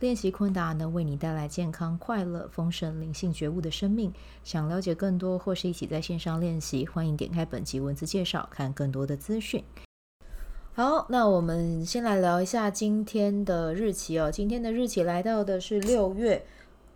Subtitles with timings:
[0.00, 4.12] 练习昆达能为你带来健康、快乐、丰盛、灵性觉悟的生命。
[4.42, 9.64] 想了解更多或是一起在线上练习，欢迎点开本集文字介绍，看更多的资讯。
[10.74, 14.30] 好，那我们先来聊一下今天的日期哦。
[14.30, 16.44] 今天的日期来到的是六月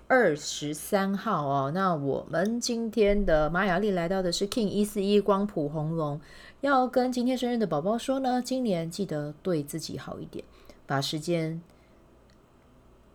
[0.09, 1.71] 二十三号哦。
[1.73, 6.21] 那我们今天的玛雅历来到的是 King 一四一光谱红龙，
[6.61, 10.45] 要跟今天生日的宝宝说呢，今年记得对自己好一点，
[10.85, 11.63] 把时间。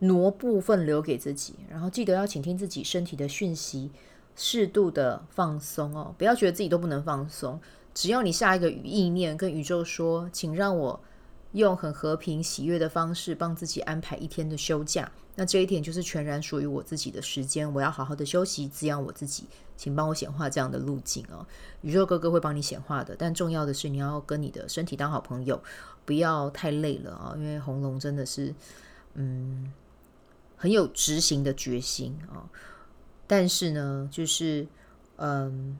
[0.03, 3.89] 挪部分留给自己，然后记得要倾听自己身体的讯息，
[4.35, 7.59] 适度的放松哦，不要觉得自己都不能放松。
[7.93, 10.99] 只要你下一个意念跟宇宙说，请让我
[11.53, 19.45] 用很和平喜悦的方式帮自己安排一天的休假，那这一天就是全然属于我自己的时间，我要好好的休息，滋养我自己，
[19.77, 21.45] 请帮我显化这样的路径哦。
[21.81, 25.63] 宇宙哥哥会帮你显化的，但重要的是你要跟你的身体当好朋友，
[26.03, 28.53] 不要太累了啊，因为红龙真的是，
[29.13, 29.71] 嗯。
[30.63, 32.47] 很有执行的决心啊，
[33.27, 34.65] 但是呢，就是
[35.17, 35.77] 嗯，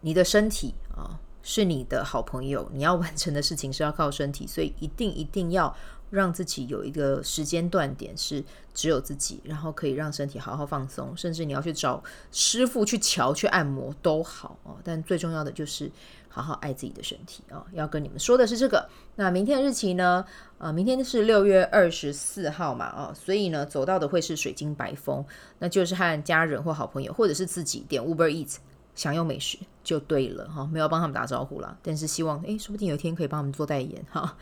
[0.00, 5.72] 你的身体啊是你的好朋友，你要完成的事情是要靠身体，所以一定一定要
[6.12, 15.90] 让自己有一个时间段点是只有自己，然后可以让身体好好放松，甚至你要去找师傅去瞧去按摩都好啊，但最重要的就是。
[16.34, 18.88] 好好爱自己的身体啊、要跟你们说的是这个。
[19.16, 20.24] 那明天的日期呢？
[20.56, 25.22] 呃，明天是六月二十四号嘛，啊、哦，所以呢，走到的会是水晶白风，
[25.58, 28.56] 那就是和家人或好朋友，或者是自己点 Uber Eat，
[28.94, 34.34] 享用美食就对了哈、没有帮他们打招呼啦，但是希望诶，说不定有一天可以帮他们做代言哈。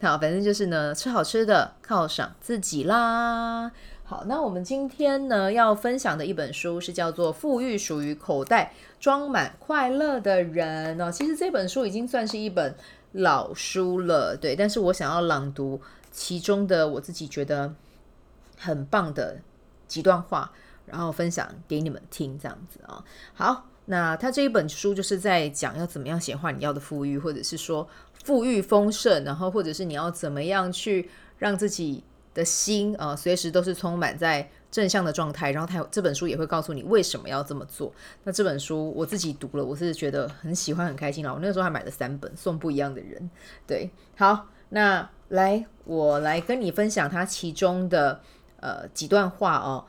[0.00, 3.72] 好，反正就是呢，吃好吃的，犒赏自己啦。
[4.04, 11.10] 好，那我们今天呢要分享的一本书是叫做《富裕属于口袋装满快乐的人》哦。
[11.10, 12.74] 其实这本书已经算是一本
[13.12, 14.54] 老书了，对。
[14.54, 15.80] 但是我想要朗读
[16.12, 17.74] 其中的我自己觉得
[18.56, 19.36] 很棒的
[19.88, 20.52] 几段话，
[20.86, 23.04] 然后分享给你们听，这样子啊、
[23.34, 27.86] 好，那他这一本书就是在讲要怎么样显化你要的富裕，或者是说
[28.24, 32.04] 富裕丰盛，然后或者是你要怎么样去让自己。
[32.34, 35.50] 的心啊，随时都是充满在正向的状态。
[35.50, 37.92] 然后他这本书也会告诉你为什么要这么做。
[38.22, 41.32] 那这本书我自己读了，我是觉得很喜欢、很开心了。
[41.34, 43.28] 我那个时候还买了三本，送不一样的人。
[43.66, 48.20] 对，好，那来我来跟你分享他其中的
[48.60, 49.84] 呃几段话哦。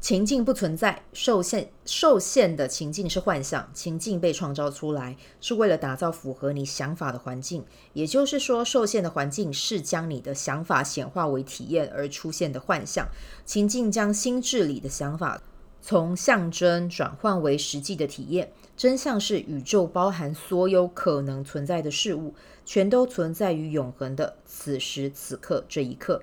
[0.00, 7.64] 情境不存在，受限受限的情境是幻象，情境被创造出来是为了打造符合你想法的环境。
[7.94, 13.08] 也就是说，受限的环境是将你的想法显化为体验而出现的幻象。
[13.44, 15.42] 情境将心智里的想法
[15.82, 18.52] 从象征转换为实际的体验。
[18.76, 22.32] 真相是，宇宙包含所有可能存在的事物，
[22.64, 26.22] 全都存在于永恒的此时此刻这一刻。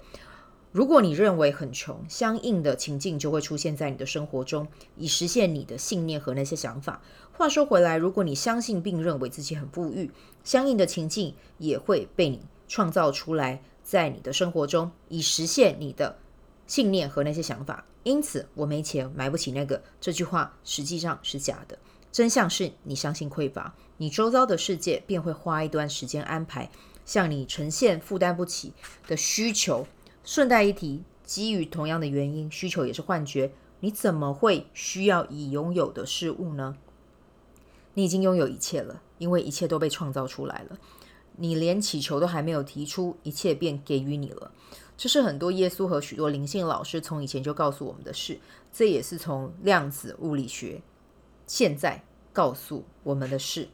[0.75, 7.01] 如果你认为很穷，相应的情境就会出现在你的生活中，以实现你的信念和那些想法。
[7.31, 10.11] 话说回来，如果你相信并认为自己很富裕，
[10.43, 16.17] 相应的情境也会被你创造出来，在你的生活中，以实现你的
[16.67, 17.85] 信念和那些想法。
[18.03, 21.79] 因此，我没钱买不起那个，这句话实际上是假的。
[22.11, 26.69] 真相是你相信匮乏，你周遭的世界便会花一段时间安排
[27.05, 28.73] 向你呈现负担不起
[29.07, 29.87] 的需求。
[30.25, 33.53] 顺带一提，基于同样的原因，需求也是幻觉。
[33.81, 36.75] 你怎么会需要已拥有的事物呢？
[37.93, 40.79] 你已经拥有一切了，因为一切都被创造出来了。
[41.37, 44.51] 你连祈求都还没有提出，一切便给予你了。
[44.97, 48.39] 这是很多耶稣和许多灵性老师从以前就告诉我们的事，
[48.73, 50.81] 这也是从量子物理学
[51.45, 53.67] 现在告诉我们的事。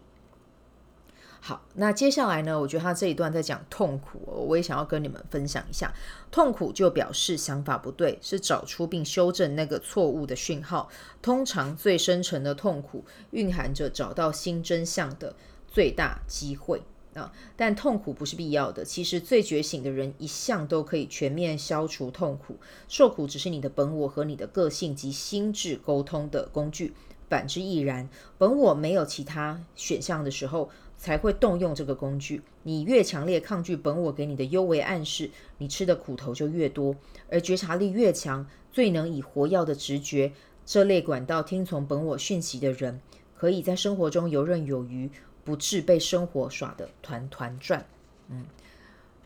[1.43, 2.59] 好，那接下来呢？
[2.59, 5.91] 我觉得他这一段在讲痛苦，我也想要跟你们分享一下。
[6.29, 10.87] 痛苦就表示想法不对，是找出并修正那个错误的讯号。
[11.19, 15.35] 通常最深沉的痛苦蕴含着找到新真相的
[15.67, 16.83] 最大机会
[17.15, 17.33] 啊。
[17.55, 18.85] 但痛苦不是必要的。
[18.85, 22.57] 其实最觉醒的人一向都可以全面消除痛苦，
[22.87, 26.93] 受苦只是你的本我和你的个性及心智沟通的工具。
[27.27, 28.09] 反之亦然。
[28.37, 30.69] 本我没有其他选项的时候，
[31.01, 32.43] 才会动用这个工具。
[32.61, 35.27] 你越强烈抗拒本我给你的幽微暗示，
[35.57, 36.95] 你吃的苦头就越多。
[37.31, 40.31] 而觉察力越强，最能以活药的直觉
[40.63, 43.01] 这类管道听从本我讯息的人，
[43.35, 45.09] 可以在生活中游刃有余，
[45.43, 47.83] 不致被生活耍得团团转。
[48.29, 48.45] 嗯，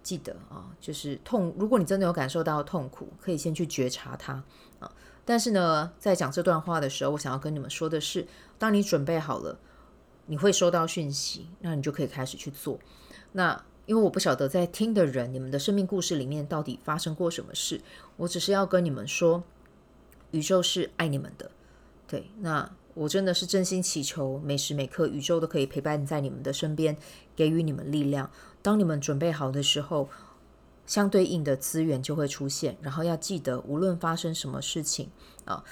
[0.02, 1.54] 记得啊，就是痛。
[1.60, 4.42] 如果你真的有感受到痛苦，可以先去觉察它
[4.80, 4.90] 啊。
[5.26, 8.26] 但是呢，在讲这段话的时候，我想要跟你们说的是，
[8.58, 9.60] 当你准备好了，
[10.28, 12.80] 你会收到讯息，那你就可以开始去做。
[13.34, 17.82] 那因为我不晓得在听的人，你们的生命故事里面到底发生过什么事，
[18.18, 19.44] 我只是要跟你们说，
[20.32, 21.52] 宇宙是爱你们的。
[22.08, 26.98] 对，那我真的是真心祈求，每时每刻宇宙都可以陪伴在你们的身边，
[27.36, 28.32] 给予你们力量。
[28.62, 30.10] 当你们准备好的时候，
[30.88, 32.78] 相对应的资源就会出现。
[32.82, 35.10] 然后要记得，无论发生什么事情
[35.46, 35.64] 啊，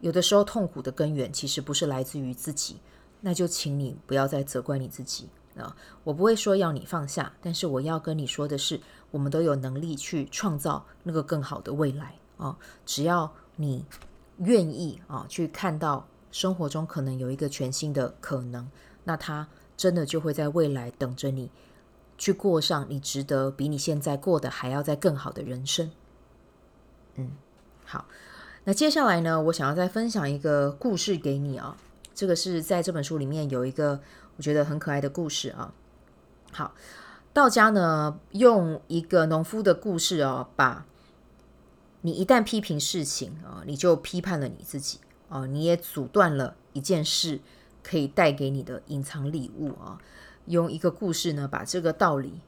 [0.00, 2.76] 有的时候痛苦的根源其实不是来自于自己，
[3.20, 5.76] 那就请你不要再责怪你自己啊。
[6.04, 8.80] 我不会说要你放下，但是我要跟你说的是，
[9.10, 13.84] 我们都有能力去创造那个更好的未来啊，只要你。
[14.40, 18.68] 愿意啊，去看到生活中可能有一个全新的可能，
[19.02, 19.48] 那他
[19.78, 21.50] 真的就会在未来等着你，
[22.18, 25.90] 去过上你值得比你现在过得还要再更好的人生。
[27.14, 27.30] 嗯，
[27.86, 28.04] 好，
[28.64, 31.74] 那接下来呢，我想要再分享一个故事给你啊，
[32.16, 34.00] 这个是在这本书里面有一个
[34.36, 35.72] 我觉得很可爱的故事啊。
[36.50, 36.74] 好，
[37.32, 40.84] 道家呢用一个农夫的故事啊，把。
[42.02, 47.40] 你一旦批评事情啊，你就批判了你自己啊，你也阻断了一件事
[47.82, 49.98] 可以带给你的隐藏礼物啊。
[50.44, 52.40] 用一个故事呢，把这个道理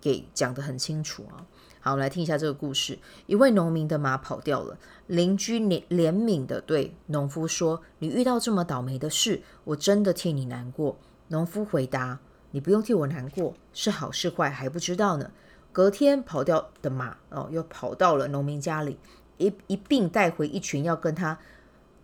[0.00, 1.46] 给讲得很清楚啊。
[1.82, 2.98] 好，我们来听一下这个故事。
[3.26, 10.98] 一位农民的马跑掉了，邻居怜怜悯地对农夫说：“你遇到这么倒霉的事，我真的替你难过。”
[11.28, 12.18] 农夫回答
[12.52, 15.30] ：“你不用替我难过，是好是坏还不知道呢。”
[15.72, 18.98] 隔天跑掉的马哦，又跑到了农民家里，
[19.38, 21.38] 一一并带回一群要跟他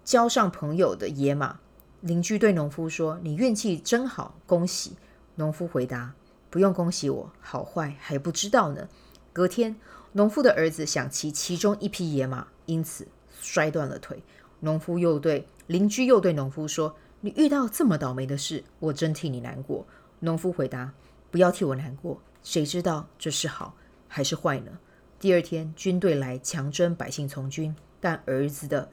[0.03, 1.59] 交上朋友的野马。
[2.01, 4.97] 邻居对农夫说：“你运气真好，恭喜。”
[5.37, 6.15] 农夫回答
[6.49, 8.89] ：“不用恭喜我，好坏还不知道呢。”
[9.37, 9.77] 隔天，
[10.13, 13.07] 农夫的儿子想骑其中一匹野马，因此
[13.39, 14.23] 摔断了腿。
[14.61, 19.87] 农夫又对邻居又对农夫说：“你遇到这么倒霉的事，我真替你难过。”
[20.21, 20.91] 农夫回答
[21.31, 23.77] ：“不要替我难过。”谁知道这是好
[24.09, 24.73] 还是坏呢？
[25.21, 28.91] 第二天，军队来强征百姓从军，但儿子的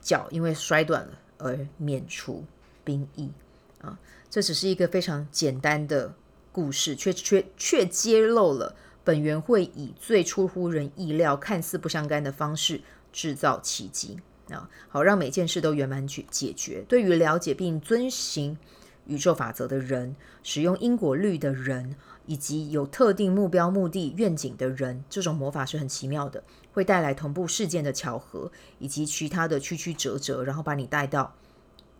[0.00, 2.44] 脚因为摔断了而免除
[2.84, 3.32] 兵役。
[3.80, 3.98] 啊，
[4.30, 6.14] 这只是一个非常简单的
[6.52, 12.80] 故事，却却却揭露了本源会以最出乎人意料、看似不相干的方式
[13.12, 14.18] 制造奇迹
[14.50, 14.68] 啊！
[14.88, 16.84] 好，让每件事都圆满解解决。
[16.88, 18.58] 对于了解并遵循
[19.06, 21.94] 宇宙法则的人，使用因果律的人。
[22.26, 26.42] 以及有特定目标、目的、愿景的人，这种魔法是很奇妙的，
[26.72, 31.34] 会带来同步事件的巧合，以及其他的曲曲折折，然后把你带到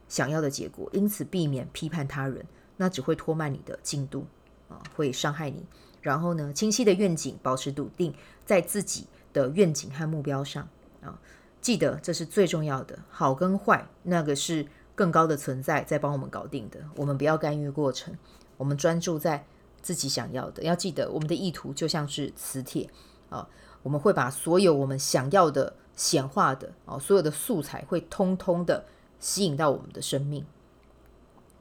[0.09, 0.89] 想要的结果。
[0.95, 2.43] 因此，避免批判他人，
[2.79, 4.27] 那只会拖慢你的进度
[4.71, 5.67] 啊，会伤害你。
[6.05, 8.15] 然后呢，清晰的愿景，保持笃定
[8.45, 10.69] 在自己的愿景和目标上
[11.03, 11.19] 啊，
[11.61, 12.99] 记得这是最重要的。
[13.09, 18.17] 好跟坏，那个是更高的存在在帮我们搞定的，我们不要干预过程，
[18.59, 19.45] 我们专注在。
[19.85, 22.89] 自己想要的，要记得，我们的意图就像是磁铁
[23.29, 23.47] 啊，
[23.83, 28.87] 我们会把所有我们想要的显化的啊，所有的素材会通通的
[29.21, 30.43] 吸引到我们的生命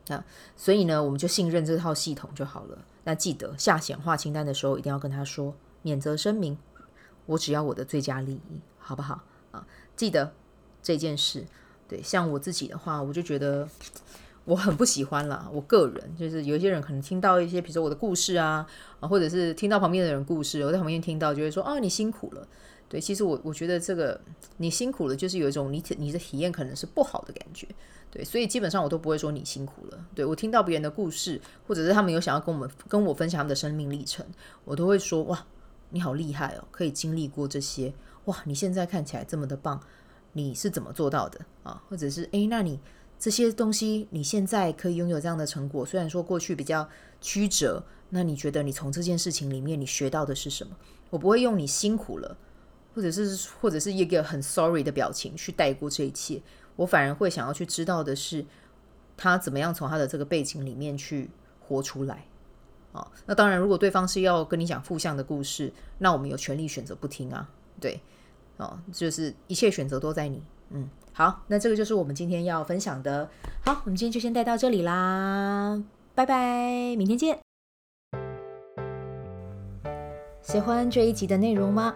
[0.07, 0.23] 啊，
[0.55, 2.77] 所以呢，我们就信任这套系统就好了。
[3.03, 6.57] 那记得下显化清单的时候，一定要跟他说，免责声明，
[7.25, 9.65] 我只要我的最佳利益，好不好啊？
[9.95, 10.33] 记得
[10.81, 11.45] 这件事。
[11.87, 13.67] 对，像我自己的话，我就觉得。
[14.45, 18.67] 我很不喜欢啦，我个人就是有一些人可能听到一些，比如说我的故事啊，
[18.99, 22.45] 啊，或者是听到旁边的人故事，我在旁边听到就会说啊，你辛苦了。
[22.93, 24.21] 对，其实我我觉得这个
[24.57, 27.67] 你辛苦了，就是有一种你你的体验可能是不好的感觉。
[28.11, 30.05] 对，所以基本上我都不会说你辛苦了。
[30.13, 34.23] 对，我听到别人的故事，或者是他们有想要跟我们跟我分享他们的生命历程，
[34.63, 35.43] 我都会说哇，
[35.89, 37.91] 你好厉害哦，可以经历过这些。
[38.25, 39.81] 哇，你现在看起来这么的棒，
[40.33, 41.81] 你是怎么做到的啊？
[41.89, 42.79] 或者是诶，那你。
[43.19, 46.89] 这些东西你现在可以拥有这样的成果，虽然说过去比较
[47.21, 50.75] 曲折，那你觉得你从这件事情里面你学到的是什么？
[51.09, 52.35] 我不会用你辛苦了，
[52.93, 56.41] 或者是或者是一个很 sorry 的表情去带过这一切，
[56.75, 58.45] 我反而会想要去知道的是
[59.17, 62.25] 他怎么样从他的这个背景里面去活出来。
[62.91, 67.49] 啊，那当然，如果对方是要跟你讲负向的故事，那我们有权利选择不听啊。
[67.79, 67.99] 对，
[68.57, 70.43] 哦，就是一切选择都在你。
[70.69, 70.87] 嗯。
[71.11, 73.29] 好，那这个就是我们今天要分享的。
[73.61, 75.83] 好，我们今天就先带到这里啦，
[76.15, 77.39] 拜拜，明天见。
[80.41, 81.95] 喜欢这一集的内容吗？